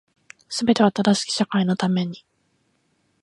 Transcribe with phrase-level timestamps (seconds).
[0.49, 2.25] 全ては正しき社会のために